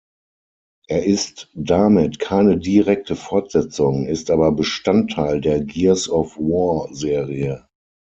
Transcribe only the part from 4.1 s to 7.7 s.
aber Bestandteil der Gears-of-War-Serie.